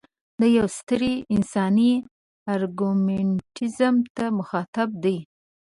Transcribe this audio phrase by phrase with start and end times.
[0.39, 1.91] د یوې سترې انساني
[2.53, 5.17] ارګومنټیزم ته مخاطب دی.